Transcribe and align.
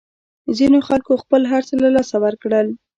ځینو 0.57 0.77
خلکو 0.87 1.21
خپل 1.23 1.41
هرڅه 1.51 1.73
له 1.83 1.89
لاسه 1.95 2.15
ورکړل. 2.25 2.67